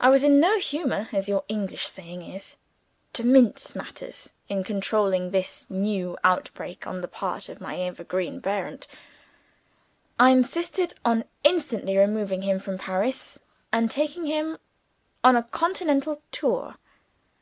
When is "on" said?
6.86-7.02, 11.04-11.26, 15.22-15.36